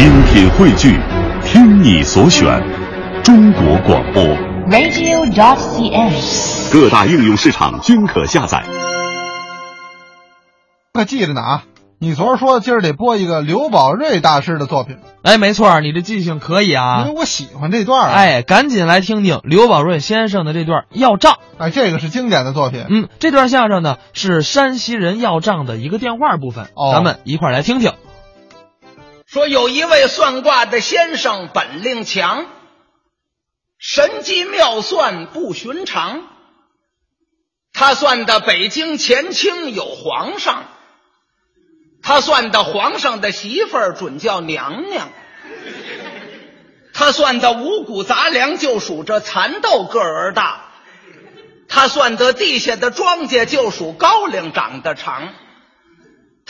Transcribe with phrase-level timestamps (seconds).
[0.00, 0.98] 精品汇聚，
[1.44, 2.58] 听你所选，
[3.22, 4.24] 中国广播。
[4.70, 6.72] radio.dot.cn，。
[6.72, 8.64] 各大应用市场均可下载。
[10.94, 11.64] 可记着呢啊！
[11.98, 17.20] 你昨儿说今儿得播一个刘宝瑞大师的作品，哎，没错儿，你这记性可以啊因为。
[17.20, 18.14] 我喜欢这段儿啊。
[18.14, 21.36] 哎，赶紧来听听刘宝瑞先生的这段要账。
[21.58, 22.86] 哎，这个是经典的作品。
[22.88, 27.92] 嗯，这段相声呢是山西人要账的一个电话部分，哦咱们一块儿来听听。
[29.30, 32.46] 说有一位算卦的先生本领强，
[33.78, 36.26] 神机妙算不寻常。
[37.72, 40.64] 他算的北京前清有皇上，
[42.02, 45.08] 他算的皇上的媳妇儿准叫娘娘，
[46.92, 50.72] 他算的五谷杂粮就属这蚕豆个儿大，
[51.68, 55.32] 他算得地下的庄稼就属高粱长得长。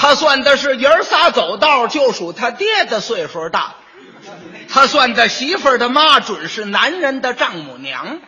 [0.01, 3.75] 他算的是爷仨走道，就属他爹的岁数大。
[4.71, 8.19] 他算的媳妇儿的妈准是男人的丈母娘。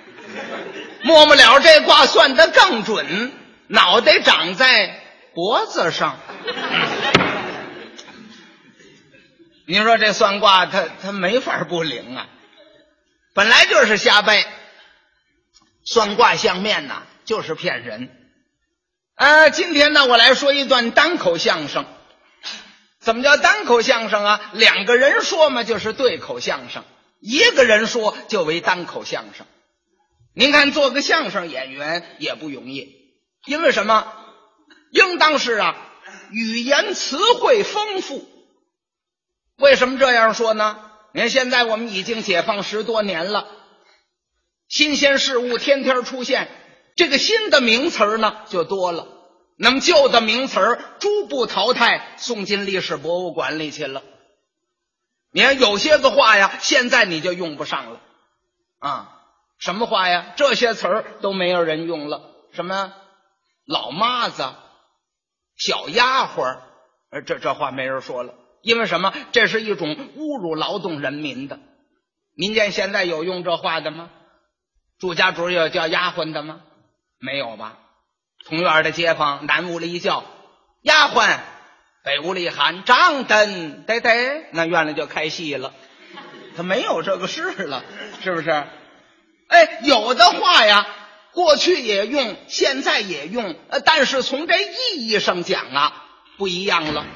[1.02, 3.32] 末末了，这卦算得更准，
[3.68, 5.00] 脑袋长在
[5.32, 6.18] 脖子上。
[9.66, 12.26] 你说这算卦，他他没法不灵啊！
[13.32, 14.44] 本来就是瞎掰，
[15.84, 18.10] 算卦相面呐，就是骗人。
[19.14, 21.84] 呃，今天呢，我来说一段单口相声。
[23.00, 24.50] 怎么叫单口相声啊？
[24.52, 26.82] 两个人说嘛，就是对口相声；
[27.20, 29.46] 一个人说就为单口相声。
[30.34, 33.12] 您看，做个相声演员也不容易，
[33.44, 34.12] 因为什么？
[34.90, 35.76] 应当是啊，
[36.30, 38.28] 语言词汇丰富。
[39.56, 40.78] 为什么这样说呢？
[41.12, 43.46] 你看，现在我们已经解放十多年了，
[44.68, 46.48] 新鲜事物天天出现，
[47.02, 49.08] 这个新的名词呢就多了。
[49.56, 54.04] 那么旧的名词逐步淘汰，送进历史博物馆里去了。
[55.32, 58.00] 你看有些个话呀，现在你就用不上了
[58.78, 59.18] 啊。
[59.58, 60.32] 什么话呀？
[60.36, 62.22] 这些词儿都没有人用了。
[62.52, 62.92] 什么
[63.66, 64.44] 老妈子、
[65.56, 66.60] 小丫鬟，
[67.26, 68.32] 这这话没人说了。
[68.62, 69.12] 因为什么？
[69.32, 71.58] 这是一种侮辱劳动人民的。
[72.36, 74.08] 民间现在有用这话的吗？
[75.00, 76.60] 住家主有叫丫鬟的吗？
[77.22, 77.78] 没有吧？
[78.44, 80.24] 同院的街坊，南屋里一叫
[80.82, 81.38] 丫鬟，
[82.02, 85.72] 北屋里喊张灯，得得，那院里就开戏了。
[86.56, 87.84] 他没有这个事了，
[88.22, 88.50] 是不是？
[88.50, 90.86] 哎，有的话呀，
[91.32, 96.04] 过去也用，现在也用，呃，但是从这意义上讲啊，
[96.38, 97.06] 不一样了。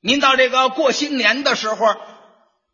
[0.00, 1.96] 您到这个过新年的时候，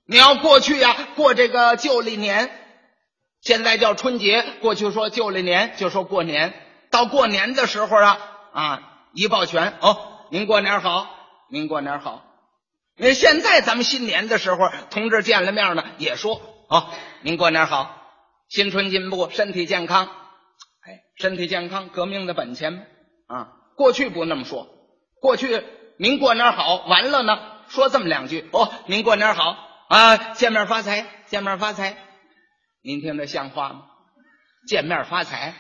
[0.06, 2.63] 你要过去呀、过这个旧历年，
[3.44, 6.54] 现在叫春节，过去说旧历年就说过年。
[6.90, 8.18] 到过年的时候啊
[8.54, 8.82] 啊，
[9.12, 9.98] 一抱拳哦，
[10.30, 11.14] 您过年好，
[11.50, 12.24] 您过年好。
[12.96, 16.86] 那现在咱们新年的时候，同志见了面呢，也说哦，
[17.20, 18.00] 您过年好，
[18.48, 20.06] 新春进步，身体健康。
[20.86, 22.86] 哎，身体健康，革命的本钱
[23.26, 23.48] 啊。
[23.76, 24.68] 过去不那么说，
[25.20, 25.62] 过去
[25.98, 27.38] 您过年好，完了呢，
[27.68, 29.54] 说这么两句哦，您过年好
[29.88, 31.98] 啊，见面发财，见面发财。
[32.86, 33.86] 您听这像话吗？
[34.68, 35.54] 见面发财。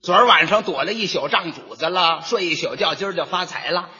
[0.00, 3.90] 昨儿晚上躲了一宿账主子了，睡一宿觉，今儿就发财了，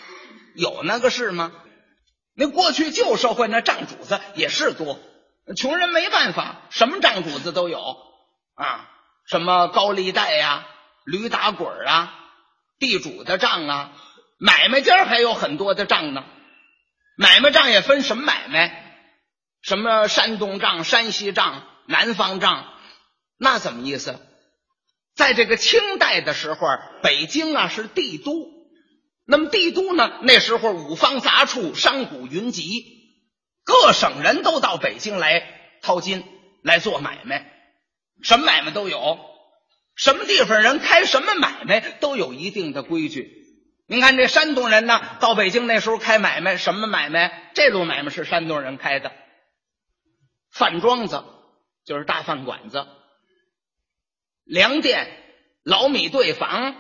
[0.55, 1.51] 有那个事吗？
[2.37, 5.01] 那过去旧社会那账主子也是多，
[5.57, 7.81] 穷人没办法，什么账主子都有
[8.55, 8.89] 啊，
[9.27, 10.69] 什么高利贷呀、
[11.05, 12.15] 驴打滚啊、
[12.79, 13.93] 地主的账啊，
[14.39, 16.25] 买卖家还有很多的账呢。
[17.17, 19.03] 买卖账也分什么买卖，
[19.63, 22.66] 什么山东账、山西账、南方账，
[23.38, 24.21] 那怎么意思？
[25.16, 26.69] 在这个清代的时候，
[27.03, 28.47] 北京啊是帝都，
[29.25, 32.84] 那么帝都呢，那时候五方杂处，商贾云集，
[33.65, 35.43] 各省人都到北京来
[35.81, 36.25] 掏金
[36.62, 37.50] 来做买卖，
[38.22, 39.19] 什么买卖都有，
[39.97, 43.32] 什么地方人开什么买卖都有一定的规矩。
[43.87, 47.50] 您看这山东人呢，到北京那时候开买卖，什么买卖？
[47.55, 49.11] 这路买卖是山东人开的，
[50.52, 51.25] 饭庄子。
[51.88, 52.87] 就是大饭馆子。
[54.44, 55.08] 粮店、
[55.62, 56.76] 老米兑坊，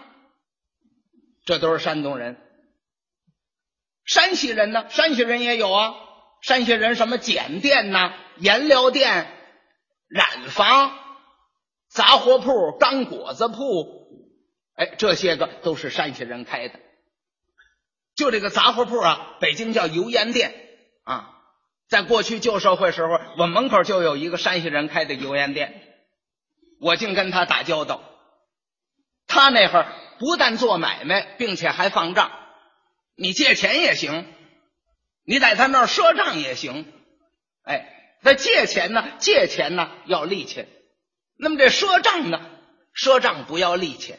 [1.46, 2.36] 这都是山东人。
[4.04, 4.88] 山西人呢？
[4.90, 5.94] 山西人也有啊。
[6.42, 9.26] 山西人什么碱店呐、颜料店、
[10.08, 10.96] 染坊、
[11.88, 13.56] 杂货铺、干果子铺，
[14.74, 16.78] 哎，这些个都是山西人开的。
[18.14, 20.54] 就这个杂货铺啊，北京叫油盐店
[21.04, 21.34] 啊。
[21.88, 25.82] 在过去旧社会时候，我门口就有一个山西人开的油盐店。
[26.80, 28.02] 我净跟他打交道。
[29.26, 32.30] 他那会儿不但做买卖，并且还放账，
[33.16, 34.26] 你借钱也行，
[35.24, 36.92] 你在他那儿赊账也行。
[37.62, 39.04] 哎，那借钱呢？
[39.18, 40.68] 借钱呢要利钱。
[41.36, 42.40] 那么这赊账呢？
[42.94, 44.18] 赊账不要利钱。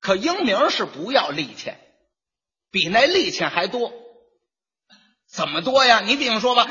[0.00, 1.78] 可英明是不要利钱，
[2.70, 3.92] 比那利钱还多。
[5.34, 6.00] 怎么多呀？
[6.00, 6.68] 你比方说吧，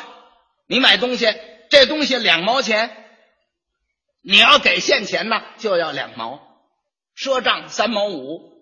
[0.67, 1.27] 你买东西，
[1.69, 2.95] 这东西两毛钱，
[4.21, 6.39] 你要给现钱呢，就要两毛；
[7.13, 8.53] 赊账三毛五，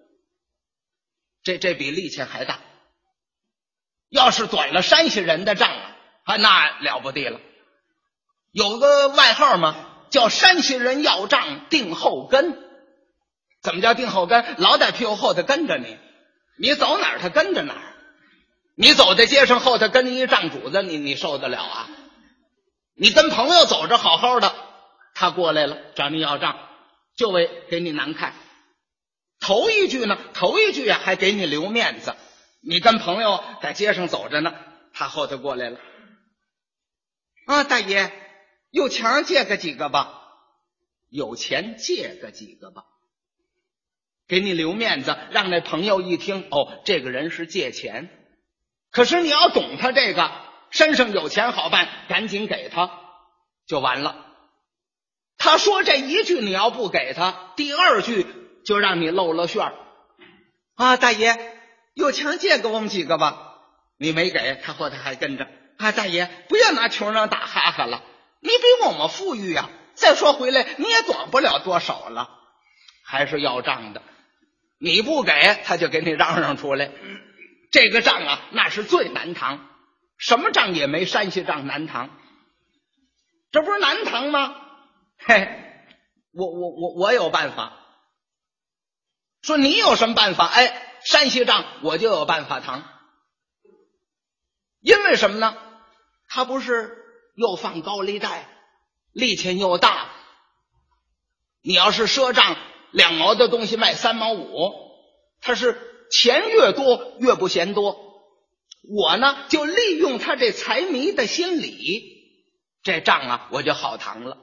[1.43, 2.59] 这这比利钱还大。
[4.09, 7.39] 要是短了山西人的账啊，啊，那了不地了。
[8.51, 9.75] 有个外号嘛，
[10.09, 12.57] 叫山西人要账定后跟。
[13.61, 14.55] 怎么叫定后跟？
[14.57, 15.95] 老在屁股后头跟着你，
[16.57, 17.90] 你走哪儿他跟着哪儿。
[18.81, 21.87] 你走在街上后头跟一账主子，你你受得了啊？
[22.95, 24.55] 你跟朋友走着好好的，
[25.13, 26.57] 他过来了找你要账，
[27.15, 28.33] 就为给你难看。
[29.39, 32.15] 头一句呢，头一句啊还给你留面子。
[32.59, 34.51] 你跟朋友在街上走着呢，
[34.93, 35.77] 他后头过来了，
[37.45, 38.11] 啊，大爷，
[38.71, 40.23] 有钱借个几个吧，
[41.07, 42.85] 有钱借个几个吧，
[44.27, 48.17] 给你留面子，让那朋友一听，哦，这个人是借钱。
[48.91, 50.31] 可是你要懂他这个
[50.69, 52.91] 身上有钱好办，赶紧给他
[53.65, 54.25] 就完了。
[55.37, 58.27] 他说这一句你要不给他，第二句
[58.65, 59.73] 就让你露了馅儿
[60.75, 60.97] 啊！
[60.97, 61.35] 大爷，
[61.93, 63.55] 有钱借给我们几个吧？
[63.97, 65.47] 你没给他，后头还跟着
[65.77, 65.91] 啊！
[65.91, 68.03] 大爷，不要拿穷人打哈哈了，
[68.39, 69.69] 你比我们富裕呀。
[69.93, 72.29] 再说回来，你也短不了多少了，
[73.03, 74.01] 还是要账的。
[74.79, 75.31] 你不给
[75.63, 76.91] 他，就给你嚷嚷出来。
[77.71, 79.69] 这个账啊，那是最难扛，
[80.17, 82.09] 什么账也没山西账难扛。
[83.49, 84.55] 这不是难扛吗？
[85.17, 85.47] 嘿，
[86.33, 87.77] 我我我我有办法。
[89.41, 90.45] 说你有什么办法？
[90.47, 92.83] 哎，山西账我就有办法扛。
[94.81, 95.55] 因为什么呢？
[96.27, 96.97] 他不是
[97.35, 98.49] 又放高利贷，
[99.13, 100.09] 利钱又大。
[101.61, 102.57] 你要是赊账
[102.91, 104.73] 两毛的东西卖三毛五，
[105.39, 105.87] 他是。
[106.11, 107.95] 钱越多越不嫌多，
[108.83, 112.03] 我呢就利用他这财迷的心理，
[112.83, 114.37] 这账啊我就好谈了。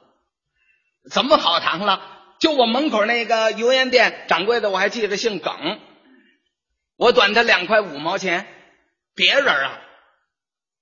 [1.11, 2.01] 怎么好谈了？
[2.39, 5.79] 就我门口那个油盐店掌柜的，我还记得姓耿，
[6.97, 8.47] 我短他两块五毛钱。
[9.15, 9.79] 别人啊，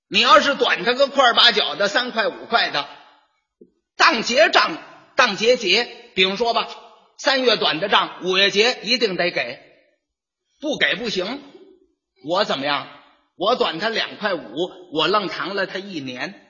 [0.10, 2.88] 你要是短他个块八角的三块五块的，
[3.96, 4.78] 当结账
[5.16, 6.68] 当结结，比方说吧，
[7.18, 9.67] 三月短的账，五月结一定得给。
[10.60, 11.42] 不给不行，
[12.26, 12.88] 我怎么样？
[13.36, 14.56] 我短他两块五，
[14.94, 16.44] 我愣扛了他一年，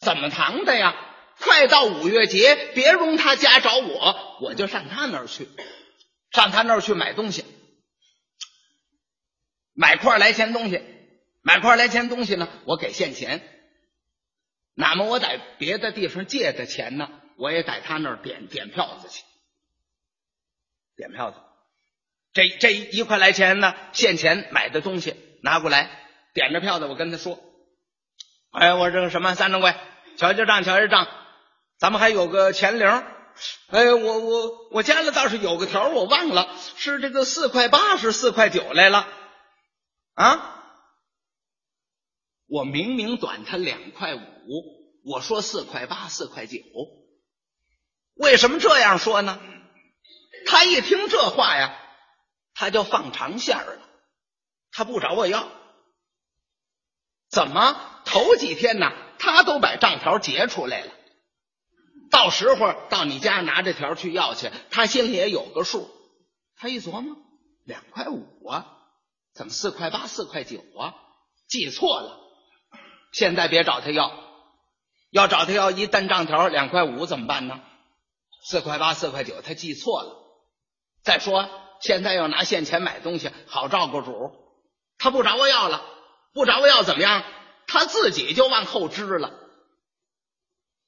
[0.00, 1.06] 怎么扛的呀？
[1.38, 5.48] 快到五月节，别容他家找我，我就上他那儿去，
[6.32, 7.44] 上他那儿去买东西，
[9.72, 10.82] 买块来钱东西，
[11.40, 13.40] 买块来钱东西呢，我给现钱。
[14.74, 17.08] 哪么我在别的地方借的钱呢？
[17.36, 19.22] 我也在他那儿点点票子去，
[20.96, 21.38] 点票子。
[22.32, 25.90] 这这一块来钱呢，现钱买的东西拿过来，
[26.32, 27.40] 点着票子，我跟他说
[28.54, 29.74] ：“哎，我这个什么三掌柜，
[30.16, 31.08] 瞧瞧账，瞧瞧账，
[31.76, 32.88] 咱们还有个钱零。
[33.68, 39.08] 哎，我我我家里倒是有个条，我忘了是这个四块八，是四块九来了
[40.14, 40.62] 啊。
[42.46, 44.20] 我明明短他两块五，
[45.04, 46.58] 我说四块八，四块九，
[48.14, 49.40] 为什么这样说呢？
[50.46, 51.76] 他一听这话呀。”
[52.60, 53.78] 他就放长线了，
[54.70, 55.48] 他不找我要，
[57.30, 58.92] 怎么头几天呢？
[59.18, 60.92] 他都把账条结出来了，
[62.10, 65.90] 到时候到你家拿这条去要去，他心里也有个数。
[66.54, 67.16] 他一琢磨，
[67.64, 68.66] 两块五啊，
[69.32, 70.94] 怎么四块八、四块九啊？
[71.48, 72.20] 记错了。
[73.10, 74.12] 现在别找他要，
[75.10, 77.58] 要找他要一单账条两块五怎么办呢？
[78.44, 80.14] 四块八、四块九，他记错了。
[81.02, 81.48] 再说。
[81.80, 84.32] 现在要拿现钱买东西，好照顾主。
[84.98, 85.82] 他不找我要了，
[86.34, 87.24] 不找我要怎么样？
[87.66, 89.32] 他自己就往后支了。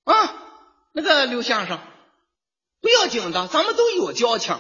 [0.05, 0.35] 啊，
[0.93, 1.79] 那个刘先生，
[2.81, 4.59] 不要紧的，咱们都有交情。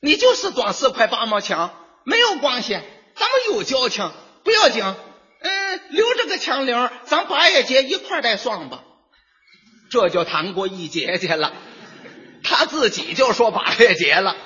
[0.00, 1.70] 你就是短四块八毛钱，
[2.04, 2.72] 没有关系，
[3.14, 4.10] 咱们有交情，
[4.42, 4.82] 不要紧。
[5.40, 8.82] 嗯，留着个钱零，咱八月节一块再算吧。
[9.90, 11.52] 这就谈过一节去了。
[12.42, 14.36] 他自己就说八月节了。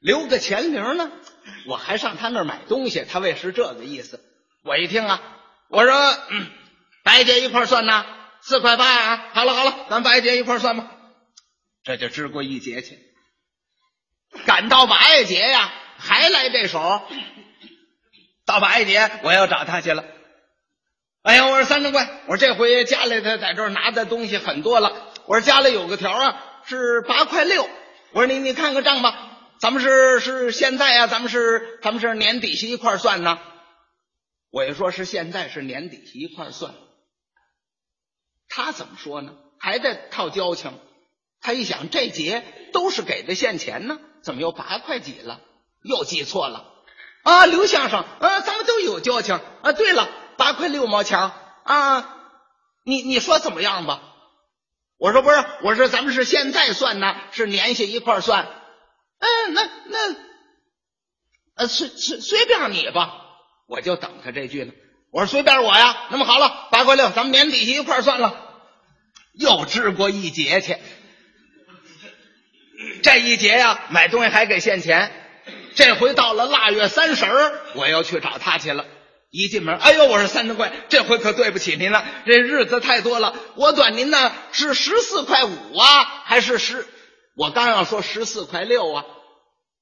[0.00, 1.10] 留个钱零呢，
[1.66, 4.20] 我还上他那儿买东西，他为是这个意思。
[4.64, 5.20] 我一听啊，
[5.68, 5.92] 我说
[7.02, 8.04] 白姐一块算呐，
[8.40, 9.28] 四块八啊。
[9.32, 10.90] 好了好了，咱白姐一块算吧，
[11.82, 12.98] 这就支过一节去。
[14.46, 17.02] 赶到八月节呀，还来这手，
[18.44, 20.04] 到八月节我要找他去了。
[21.22, 25.12] 哎呀，我说三掌柜，我说这回家里他在这儿拿的东西很多了。
[25.26, 27.68] 我说家里有个条啊，是八块六。
[28.12, 29.27] 我说你你看看账吧，
[29.60, 33.38] 咱们是是现在啊，咱们是咱们是年底下一块算呢。
[34.50, 36.74] 我一说是现在是年底一块算，
[38.48, 39.32] 他怎么说呢？
[39.58, 40.72] 还在套交情。
[41.40, 45.40] 他一想，这节都是给的现钱呢，怎么又八块几了？
[45.82, 46.72] 又记错了
[47.22, 47.46] 啊！
[47.46, 49.72] 刘先生，啊，咱们都有交情啊。
[49.72, 51.30] 对了，八块六毛钱
[51.64, 52.16] 啊，
[52.84, 54.02] 你你说怎么样吧？
[54.98, 58.48] 我说不是，我说咱们是现在算呢，是年下一块算。
[59.18, 60.16] 嗯，那那，
[61.56, 63.12] 呃，随随随便你吧，
[63.66, 64.72] 我就等他这句呢。
[65.10, 66.06] 我说随便我呀。
[66.10, 68.44] 那么好了，八块六，咱们年底下一块算了。
[69.34, 70.76] 又支过一节去。
[73.02, 75.12] 这一节呀，买东西还给现钱。
[75.74, 77.26] 这回到了腊月三十，
[77.74, 78.84] 我又去找他去了。
[79.30, 83.34] 一进门，哎呦，我说三掌柜，这回可对不起您了，这日子太多了。
[83.56, 86.86] 我短您呢是十四块五啊，还是十？
[87.38, 89.04] 我刚要说十四块六啊，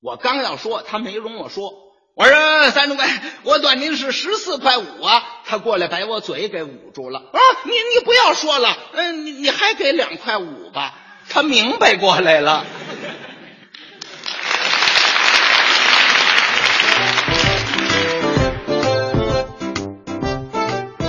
[0.03, 1.73] 我刚要说，他没容我说。
[2.15, 3.07] 我说三掌柜，
[3.45, 5.23] 我短您是十四块五啊。
[5.47, 7.19] 他过来把我嘴给捂住了。
[7.19, 10.99] 啊，你你不要说了，嗯，你你还给两块五吧。
[11.31, 12.67] 他明白过来了。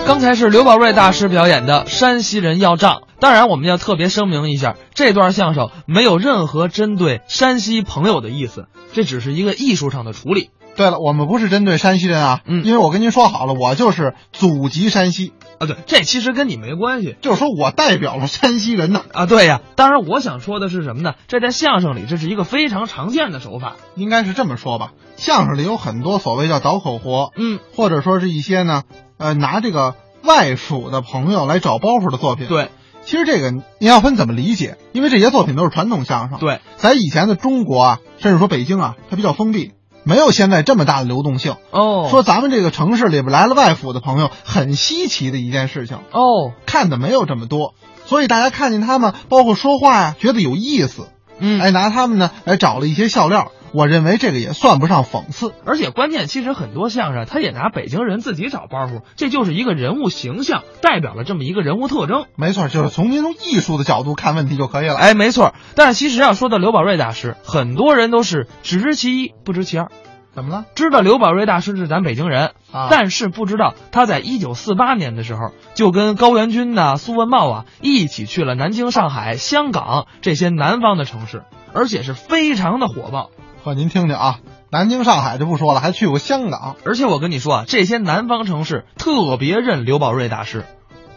[0.07, 10.49] 刚才是刘宝瑞大师表演的《山西人要账》，当然我们要特别声明一下，这段相声没有任何针对山西朋友的意思，这只是一个艺术上的处理。
[10.77, 19.01] 对了，我们不是针对山西人啊，嗯因为我跟您说好了，我就是祖籍山西，啊，对，这其实跟你没关系就是说我代表了山西人呢。
[19.11, 19.25] 啊。
[19.25, 21.15] 对呀，当然我想说的是什么呢？
[21.27, 23.75] 这在相声里，这是一个非常常见的手法。
[23.95, 28.83] 应该是这么说吧，相声里有很多所谓叫倒口活，嗯，或者说是一些呢，
[29.17, 32.69] 呃，拿这个外府的朋友来找包袱的作品。，对
[33.05, 39.71] 其实这个您要分怎么理解，因为这些作品都是传统相声。，对在以前的中国啊，甚至说北京啊，它比较封闭，
[40.03, 41.55] 没有现在这么大的流动性。
[41.71, 51.07] 哦，说咱们这个城市里边来了外府的朋友，很稀奇的一件事情，哦，看的没有这么多，所以大家看见他们，包括说话呀、觉得有意思，
[51.39, 53.53] 嗯，哎，拿他们呢来找了一些笑料。
[53.71, 62.25] 我认为这个也算不上讽刺，而且关键，其实很多相声他也拿北京人自己找包袱，这就是一个人物形象，代表了这么一个人物特征。
[62.35, 64.95] 没错，就是从您从艺术的角度看问题就可以了。
[64.95, 65.53] 哎，没错。
[65.75, 69.89] 但是其实要说到刘宝瑞大师，很多人都是只知其一，不知其二。
[70.33, 70.65] 怎么了？
[70.75, 81.41] 知道刘宝瑞大师是咱北京人，啊但是不知道他在一九四八年的时候，就跟高元军呐、苏文茂啊一起去了南京、上海、香港这些南方的城市，
[81.73, 83.31] 而且是非常的火爆。
[83.67, 84.39] 呵，您听听啊，
[84.71, 90.63] 南京、上海就不说了，还去过香港，而且我跟你说啊，这些南方城市特别认刘宝瑞大师。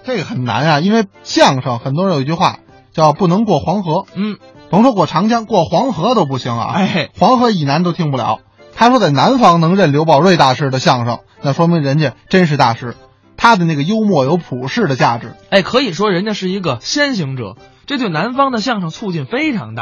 [0.03, 2.59] 这个很难啊，因为相声很多人有一句话
[2.93, 4.39] 叫“不能过黄河嗯，”，
[4.69, 6.73] 甭说过长江，过黄河都不行啊。
[6.75, 8.41] 哎，黄河以南都听不了。
[8.75, 12.97] 他说在南方能认刘宝瑞大师的相声，那说明人家真是大师，
[13.37, 15.35] 他的那个幽默有普世的价值。
[15.51, 19.79] 哎，可以说人家是一个先行者，这对南方的相声促进非常大。